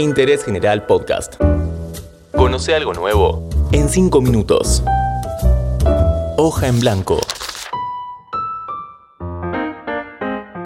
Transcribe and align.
Interés 0.00 0.44
General 0.44 0.86
Podcast. 0.86 1.34
Conoce 2.34 2.74
algo 2.74 2.94
nuevo 2.94 3.50
en 3.70 3.88
5 3.88 4.22
minutos. 4.22 4.82
Hoja 6.38 6.68
en 6.68 6.80
blanco. 6.80 7.20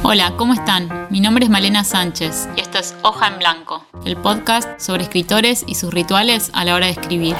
Hola, 0.04 0.34
¿cómo 0.36 0.54
están? 0.54 1.08
Mi 1.10 1.20
nombre 1.20 1.46
es 1.46 1.50
Malena 1.50 1.82
Sánchez 1.82 2.48
y 2.56 2.60
esto 2.60 2.78
es 2.78 2.94
Hoja 3.02 3.26
en 3.26 3.38
Blanco, 3.40 3.84
el 4.04 4.16
podcast 4.16 4.80
sobre 4.80 5.02
escritores 5.02 5.64
y 5.66 5.74
sus 5.74 5.92
rituales 5.92 6.50
a 6.52 6.64
la 6.64 6.76
hora 6.76 6.86
de 6.86 6.92
escribir. 6.92 7.34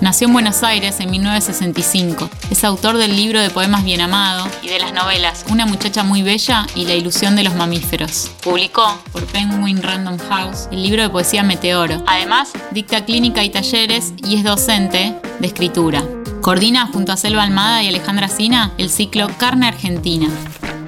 Nació 0.00 0.28
en 0.28 0.32
Buenos 0.32 0.62
Aires 0.62 0.98
en 1.00 1.10
1965. 1.10 2.30
Es 2.50 2.64
autor 2.64 2.96
del 2.96 3.14
libro 3.14 3.38
de 3.38 3.50
poemas 3.50 3.84
Bien 3.84 4.00
Amado 4.00 4.48
y 4.62 4.68
de 4.68 4.78
las 4.78 4.94
novelas 4.94 5.44
Una 5.50 5.66
muchacha 5.66 6.04
muy 6.04 6.22
bella 6.22 6.66
y 6.74 6.86
La 6.86 6.94
ilusión 6.94 7.36
de 7.36 7.44
los 7.44 7.54
mamíferos. 7.54 8.30
Publicó 8.42 8.98
por 9.12 9.26
Penguin 9.26 9.82
Random 9.82 10.16
House 10.30 10.68
el 10.72 10.82
libro 10.82 11.02
de 11.02 11.10
poesía 11.10 11.42
Meteoro. 11.42 12.02
Además, 12.06 12.52
dicta 12.70 13.04
clínica 13.04 13.44
y 13.44 13.50
talleres 13.50 14.14
y 14.24 14.36
es 14.36 14.44
docente 14.44 15.14
de 15.38 15.46
escritura. 15.46 16.02
Coordina 16.40 16.86
junto 16.86 17.12
a 17.12 17.18
Selva 17.18 17.42
Almada 17.42 17.82
y 17.82 17.88
Alejandra 17.88 18.28
Sina 18.28 18.72
el 18.78 18.88
ciclo 18.88 19.28
Carne 19.36 19.68
Argentina. 19.68 20.28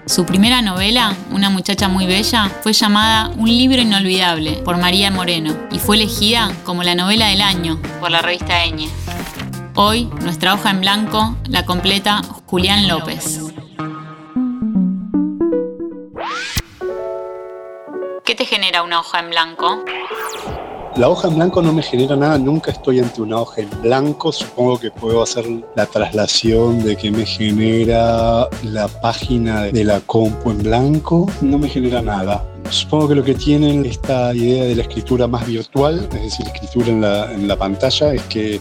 Su 0.06 0.24
primera 0.24 0.62
novela, 0.62 1.14
Una 1.30 1.50
muchacha 1.50 1.88
muy 1.88 2.06
bella, 2.06 2.50
fue 2.62 2.72
llamada 2.72 3.28
Un 3.36 3.48
libro 3.48 3.80
inolvidable 3.80 4.52
por 4.64 4.78
María 4.78 5.10
Moreno 5.10 5.54
y 5.70 5.78
fue 5.78 5.96
elegida 5.96 6.50
como 6.64 6.82
la 6.82 6.94
novela 6.94 7.28
del 7.28 7.42
año 7.42 7.78
por 8.00 8.10
la 8.10 8.22
revista 8.22 8.64
Eñe. 8.64 8.88
Hoy, 9.74 10.04
nuestra 10.20 10.52
hoja 10.52 10.70
en 10.70 10.80
blanco 10.80 11.34
la 11.48 11.64
completa 11.64 12.20
Julián 12.44 12.88
López. 12.88 13.40
¿Qué 18.22 18.34
te 18.34 18.44
genera 18.44 18.82
una 18.82 19.00
hoja 19.00 19.20
en 19.20 19.30
blanco? 19.30 19.82
La 20.96 21.08
hoja 21.08 21.28
en 21.28 21.36
blanco 21.36 21.62
no 21.62 21.72
me 21.72 21.82
genera 21.82 22.16
nada, 22.16 22.36
nunca 22.36 22.70
estoy 22.70 23.00
ante 23.00 23.22
una 23.22 23.40
hoja 23.40 23.62
en 23.62 23.70
blanco. 23.80 24.30
Supongo 24.30 24.78
que 24.78 24.90
puedo 24.90 25.22
hacer 25.22 25.46
la 25.74 25.86
traslación 25.86 26.84
de 26.84 26.94
que 26.94 27.10
me 27.10 27.24
genera 27.24 28.48
la 28.64 28.88
página 29.00 29.62
de 29.62 29.84
la 29.84 30.00
compu 30.00 30.50
en 30.50 30.64
blanco. 30.64 31.30
No 31.40 31.58
me 31.58 31.70
genera 31.70 32.02
nada. 32.02 32.44
Supongo 32.70 33.08
que 33.08 33.14
lo 33.14 33.24
que 33.24 33.34
tienen 33.34 33.84
esta 33.84 34.34
idea 34.34 34.64
de 34.64 34.74
la 34.74 34.82
escritura 34.82 35.26
más 35.26 35.46
virtual, 35.46 36.08
es 36.12 36.22
decir, 36.22 36.46
escritura 36.46 36.88
en 36.88 37.00
la, 37.00 37.32
en 37.32 37.46
la 37.46 37.56
pantalla, 37.56 38.14
es 38.14 38.22
que 38.22 38.60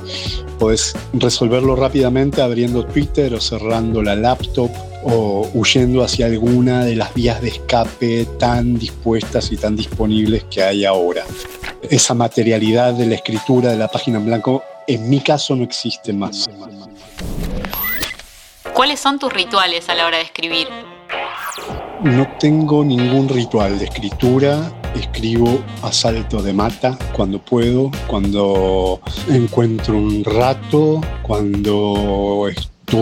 podés 0.59 0.93
resolverlo 1.13 1.75
rápidamente 1.75 2.41
abriendo 2.41 2.85
Twitter 2.85 3.33
o 3.33 3.39
cerrando 3.39 4.01
la 4.03 4.15
laptop 4.15 4.69
o 5.03 5.49
huyendo 5.53 6.03
hacia 6.03 6.25
alguna 6.27 6.85
de 6.85 6.95
las 6.95 7.13
vías 7.13 7.41
de 7.41 7.49
escape 7.49 8.25
tan 8.37 8.77
dispuestas 8.77 9.51
y 9.51 9.57
tan 9.57 9.75
disponibles 9.75 10.43
que 10.45 10.61
hay 10.61 10.85
ahora. 10.85 11.23
Esa 11.89 12.13
materialidad 12.13 12.93
de 12.93 13.07
la 13.07 13.15
escritura 13.15 13.71
de 13.71 13.77
la 13.77 13.87
página 13.87 14.19
en 14.19 14.25
blanco, 14.25 14.63
en 14.87 15.09
mi 15.09 15.19
caso, 15.21 15.55
no 15.55 15.63
existe 15.63 16.13
más. 16.13 16.49
¿Cuáles 18.73 18.99
son 18.99 19.19
tus 19.19 19.31
rituales 19.33 19.89
a 19.89 19.95
la 19.95 20.05
hora 20.05 20.17
de 20.17 20.23
escribir? 20.23 20.67
No 22.03 22.27
tengo 22.39 22.83
ningún 22.83 23.29
ritual 23.29 23.77
de 23.77 23.85
escritura. 23.85 24.71
Escribo 24.95 25.63
a 25.83 25.91
salto 25.91 26.41
de 26.41 26.51
mata 26.51 26.97
cuando 27.13 27.39
puedo, 27.39 27.91
cuando 28.07 28.99
encuentro 29.29 29.97
un 29.97 30.23
rato, 30.23 30.99
cuando 31.21 32.47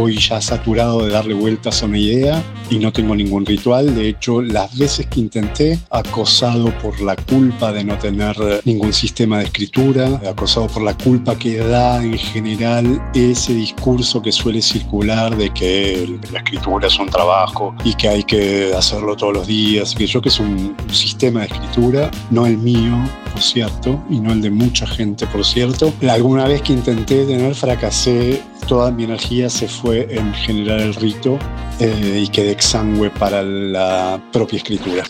ya 0.07 0.39
saturado 0.39 1.03
de 1.03 1.11
darle 1.11 1.33
vueltas 1.33 1.81
a 1.81 1.85
una 1.87 1.97
idea 1.97 2.43
y 2.69 2.77
no 2.77 2.93
tengo 2.93 3.15
ningún 3.15 3.45
ritual. 3.45 3.95
De 3.95 4.09
hecho, 4.09 4.41
las 4.41 4.77
veces 4.77 5.07
que 5.07 5.19
intenté, 5.19 5.79
acosado 5.89 6.71
por 6.79 6.99
la 7.01 7.15
culpa 7.15 7.71
de 7.71 7.83
no 7.83 7.97
tener 7.97 8.35
ningún 8.65 8.93
sistema 8.93 9.39
de 9.39 9.45
escritura, 9.45 10.21
acosado 10.29 10.67
por 10.67 10.83
la 10.83 10.95
culpa 10.95 11.37
que 11.37 11.57
da 11.57 12.03
en 12.03 12.17
general 12.17 13.01
ese 13.15 13.53
discurso 13.53 14.21
que 14.21 14.31
suele 14.31 14.61
circular 14.61 15.35
de 15.35 15.49
que 15.51 16.19
la 16.31 16.39
escritura 16.39 16.87
es 16.87 16.99
un 16.99 17.07
trabajo 17.07 17.73
y 17.83 17.93
que 17.95 18.09
hay 18.09 18.23
que 18.23 18.71
hacerlo 18.75 19.15
todos 19.15 19.33
los 19.33 19.47
días, 19.47 19.95
que 19.95 20.05
yo 20.05 20.21
que 20.21 20.29
es 20.29 20.39
un 20.39 20.75
sistema 20.91 21.41
de 21.41 21.47
escritura, 21.47 22.11
no 22.29 22.45
el 22.45 22.57
mío, 22.57 22.95
por 23.31 23.41
cierto, 23.41 23.99
y 24.09 24.19
no 24.19 24.33
el 24.33 24.41
de 24.41 24.51
mucha 24.51 24.85
gente, 24.85 25.25
por 25.27 25.43
cierto. 25.43 25.91
Alguna 26.07 26.45
vez 26.45 26.61
que 26.61 26.73
intenté 26.73 27.25
tener, 27.25 27.55
fracasé 27.55 28.41
toda 28.69 28.91
mi 28.91 29.03
energía 29.03 29.49
se 29.49 29.67
fue 29.67 30.07
en 30.11 30.31
generar 30.31 30.79
el 30.79 30.93
rito 30.93 31.39
eh, 31.79 32.21
y 32.23 32.27
quedé 32.27 32.51
exangüe 32.51 33.09
para 33.09 33.41
la 33.41 34.21
propia 34.31 34.57
escritura. 34.57 35.03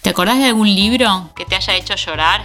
¿Te 0.00 0.10
acordás 0.10 0.38
de 0.38 0.44
algún 0.44 0.72
libro 0.72 1.30
que 1.34 1.44
te 1.44 1.56
haya 1.56 1.74
hecho 1.74 1.96
llorar? 1.96 2.42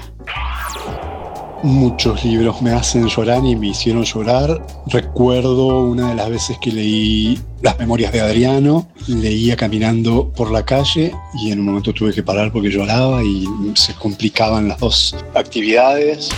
Muchos 1.62 2.24
libros 2.24 2.60
me 2.64 2.72
hacen 2.72 3.08
llorar 3.08 3.46
y 3.46 3.56
me 3.56 3.68
hicieron 3.68 4.04
llorar. 4.04 4.66
Recuerdo 4.88 5.84
una 5.84 6.10
de 6.10 6.16
las 6.16 6.30
veces 6.30 6.58
que 6.58 6.72
leí 6.72 7.40
Las 7.62 7.78
Memorias 7.78 8.12
de 8.12 8.22
Adriano, 8.22 8.88
leía 9.08 9.56
caminando 9.56 10.32
por 10.32 10.50
la 10.50 10.66
calle 10.66 11.14
y 11.36 11.52
en 11.52 11.60
un 11.60 11.66
momento 11.66 11.94
tuve 11.94 12.14
que 12.14 12.24
parar 12.24 12.52
porque 12.52 12.72
lloraba 12.72 13.24
y 13.24 13.46
se 13.76 13.94
complicaban 13.94 14.70
las 14.70 14.80
dos 14.80 15.16
actividades. 15.36 16.30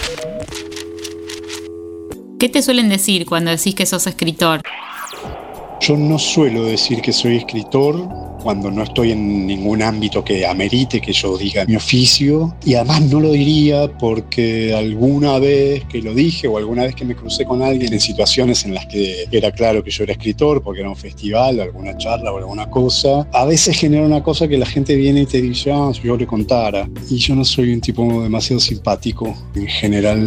¿Qué 2.42 2.50
te 2.50 2.64
suelen 2.64 2.90
decir 2.90 3.28
cuando 3.28 3.52
decís 3.52 3.76
que 3.76 3.86
sos 3.86 4.08
escritor? 4.08 4.64
Yo 5.82 5.98
no 5.98 6.20
suelo 6.20 6.66
decir 6.66 7.02
que 7.02 7.12
soy 7.12 7.38
escritor 7.38 8.08
cuando 8.44 8.70
no 8.70 8.84
estoy 8.84 9.12
en 9.12 9.48
ningún 9.48 9.82
ámbito 9.82 10.24
que 10.24 10.46
amerite 10.46 11.00
que 11.00 11.12
yo 11.12 11.38
diga 11.38 11.66
mi 11.66 11.76
oficio. 11.76 12.56
Y 12.64 12.76
además 12.76 13.02
no 13.04 13.20
lo 13.20 13.32
diría 13.32 13.92
porque 13.98 14.76
alguna 14.76 15.40
vez 15.40 15.86
que 15.86 16.02
lo 16.02 16.14
dije 16.14 16.48
o 16.48 16.58
alguna 16.58 16.84
vez 16.84 16.96
que 16.96 17.06
me 17.06 17.16
crucé 17.16 17.46
con 17.46 17.62
alguien 17.62 17.94
en 17.94 18.00
situaciones 18.00 18.66
en 18.66 18.74
las 18.74 18.86
que 18.86 19.26
era 19.32 19.52
claro 19.52 19.84
que 19.84 19.92
yo 19.92 20.04
era 20.04 20.14
escritor, 20.14 20.62
porque 20.62 20.82
era 20.82 20.90
un 20.90 20.96
festival, 20.96 21.60
alguna 21.60 21.98
charla 21.98 22.32
o 22.32 22.38
alguna 22.38 22.70
cosa, 22.70 23.28
a 23.32 23.46
veces 23.46 23.78
genera 23.78 24.06
una 24.06 24.24
cosa 24.24 24.48
que 24.48 24.58
la 24.58 24.66
gente 24.66 24.96
viene 24.96 25.22
y 25.22 25.26
te 25.26 25.42
dice, 25.42 25.72
ah, 25.72 25.92
si 25.94 26.02
yo 26.04 26.18
le 26.18 26.28
contara. 26.28 26.88
Y 27.10 27.18
yo 27.18 27.36
no 27.36 27.46
soy 27.46 27.74
un 27.74 27.82
tipo 27.82 28.22
demasiado 28.22 28.60
simpático. 28.60 29.36
En 29.56 29.68
general, 29.68 30.20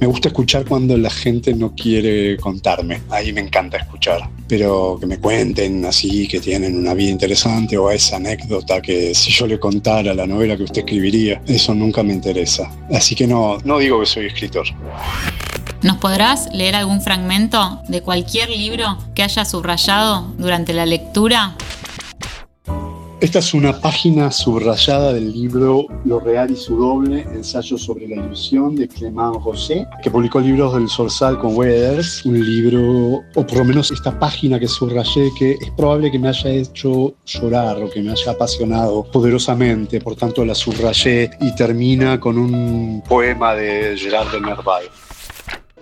me 0.00 0.06
gusta 0.06 0.28
escuchar 0.28 0.64
cuando 0.64 0.96
la 0.96 1.10
gente 1.10 1.52
no 1.54 1.74
quiere 1.74 2.36
contarme. 2.36 3.00
Ahí 3.10 3.32
me 3.32 3.40
encanta 3.40 3.78
escuchar. 3.78 4.28
Pero 4.48 4.83
que 5.00 5.06
me 5.06 5.18
cuenten 5.18 5.84
así, 5.84 6.28
que 6.28 6.40
tienen 6.40 6.76
una 6.76 6.94
vida 6.94 7.10
interesante 7.10 7.76
o 7.76 7.88
a 7.88 7.94
esa 7.94 8.16
anécdota 8.16 8.80
que 8.80 9.14
si 9.14 9.30
yo 9.30 9.46
le 9.46 9.58
contara 9.58 10.14
la 10.14 10.26
novela 10.26 10.56
que 10.56 10.64
usted 10.64 10.80
escribiría, 10.80 11.42
eso 11.46 11.74
nunca 11.74 12.02
me 12.02 12.12
interesa. 12.12 12.70
Así 12.92 13.14
que 13.14 13.26
no, 13.26 13.58
no 13.64 13.78
digo 13.78 14.00
que 14.00 14.06
soy 14.06 14.26
escritor. 14.26 14.66
¿Nos 15.82 15.98
podrás 15.98 16.48
leer 16.52 16.76
algún 16.76 17.02
fragmento 17.02 17.82
de 17.88 18.00
cualquier 18.00 18.48
libro 18.48 18.96
que 19.14 19.22
haya 19.22 19.44
subrayado 19.44 20.32
durante 20.38 20.72
la 20.72 20.86
lectura? 20.86 21.56
Esta 23.20 23.38
es 23.38 23.54
una 23.54 23.80
página 23.80 24.30
subrayada 24.30 25.12
del 25.12 25.32
libro 25.32 25.86
Lo 26.04 26.18
Real 26.18 26.50
y 26.50 26.56
su 26.56 26.76
Doble, 26.76 27.22
ensayo 27.32 27.78
sobre 27.78 28.08
la 28.08 28.16
ilusión 28.16 28.74
de 28.74 28.88
Clément 28.88 29.36
José, 29.40 29.86
que 30.02 30.10
publicó 30.10 30.40
libros 30.40 30.74
del 30.74 30.88
Sorsal 30.88 31.38
con 31.38 31.56
Weathers, 31.56 32.26
un 32.26 32.44
libro, 32.44 33.22
o 33.34 33.46
por 33.46 33.58
lo 33.58 33.64
menos 33.64 33.92
esta 33.92 34.18
página 34.18 34.58
que 34.58 34.66
subrayé, 34.66 35.30
que 35.38 35.52
es 35.52 35.70
probable 35.76 36.10
que 36.10 36.18
me 36.18 36.28
haya 36.28 36.50
hecho 36.50 37.14
llorar 37.24 37.82
o 37.82 37.88
que 37.88 38.02
me 38.02 38.10
haya 38.10 38.32
apasionado 38.32 39.04
poderosamente, 39.04 40.00
por 40.00 40.16
tanto 40.16 40.44
la 40.44 40.54
subrayé 40.54 41.30
y 41.40 41.54
termina 41.54 42.18
con 42.18 42.36
un 42.36 43.02
poema 43.08 43.54
de 43.54 43.96
Gerard 43.96 44.32
de 44.32 44.40
Nerval. 44.40 44.84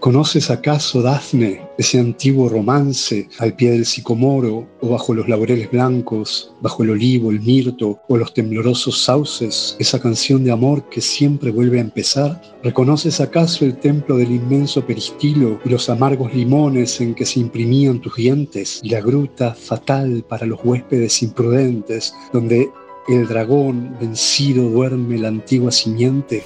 ¿Conoces 0.02 0.50
acaso, 0.50 1.00
Dafne, 1.00 1.60
ese 1.78 2.00
antiguo 2.00 2.48
romance 2.48 3.28
al 3.38 3.54
pie 3.54 3.70
del 3.70 3.86
sicomoro 3.86 4.66
o 4.80 4.88
bajo 4.88 5.14
los 5.14 5.28
laureles 5.28 5.70
blancos, 5.70 6.52
bajo 6.60 6.82
el 6.82 6.90
olivo, 6.90 7.30
el 7.30 7.38
mirto 7.38 8.00
o 8.08 8.16
los 8.16 8.34
temblorosos 8.34 9.04
sauces, 9.04 9.76
esa 9.78 10.00
canción 10.00 10.42
de 10.42 10.50
amor 10.50 10.88
que 10.88 11.00
siempre 11.00 11.52
vuelve 11.52 11.78
a 11.78 11.82
empezar? 11.82 12.42
¿Reconoces 12.64 13.20
acaso 13.20 13.64
el 13.64 13.76
templo 13.76 14.16
del 14.16 14.32
inmenso 14.32 14.84
peristilo 14.84 15.60
y 15.64 15.68
los 15.68 15.88
amargos 15.88 16.34
limones 16.34 17.00
en 17.00 17.14
que 17.14 17.24
se 17.24 17.38
imprimían 17.38 18.00
tus 18.00 18.16
dientes 18.16 18.80
y 18.82 18.88
la 18.88 19.00
gruta 19.00 19.54
fatal 19.54 20.24
para 20.28 20.46
los 20.46 20.58
huéspedes 20.64 21.22
imprudentes 21.22 22.12
donde 22.32 22.68
el 23.08 23.26
dragón 23.26 23.96
vencido 24.00 24.68
duerme 24.68 25.18
la 25.18 25.28
antigua 25.28 25.70
simiente? 25.72 26.44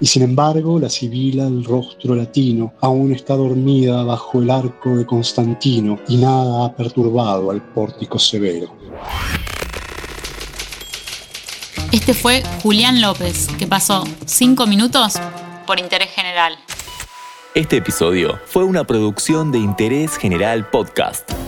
Y 0.00 0.06
sin 0.06 0.22
embargo, 0.22 0.78
la 0.78 0.88
sibila 0.88 1.44
del 1.44 1.64
rostro 1.64 2.14
latino 2.14 2.72
aún 2.80 3.12
está 3.12 3.34
dormida 3.34 4.04
bajo 4.04 4.40
el 4.40 4.50
arco 4.50 4.96
de 4.96 5.06
Constantino 5.06 5.98
y 6.08 6.18
nada 6.18 6.66
ha 6.66 6.76
perturbado 6.76 7.50
al 7.50 7.62
pórtico 7.72 8.18
severo. 8.18 8.72
Este 11.90 12.12
fue 12.12 12.42
Julián 12.62 13.00
López, 13.00 13.48
que 13.58 13.66
pasó 13.66 14.04
cinco 14.26 14.66
minutos 14.66 15.14
por 15.66 15.80
interés 15.80 16.10
general. 16.10 16.58
Este 17.54 17.78
episodio 17.78 18.38
fue 18.46 18.64
una 18.64 18.84
producción 18.84 19.50
de 19.50 19.58
Interés 19.58 20.16
General 20.16 20.68
Podcast. 20.68 21.47